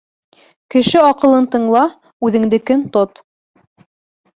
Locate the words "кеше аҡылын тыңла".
0.75-1.85